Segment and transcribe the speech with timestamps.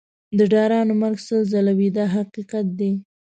[0.37, 2.91] د ډارنو مرګ سل ځله وي دا حقیقت دی.